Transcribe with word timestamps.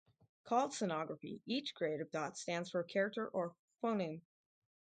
Called 0.45 0.71
"sonography", 0.71 1.41
each 1.45 1.75
grid 1.75 2.01
of 2.01 2.09
dots 2.09 2.41
stands 2.41 2.71
for 2.71 2.79
a 2.79 2.83
character 2.83 3.27
or 3.27 3.55
phoneme. 3.83 4.21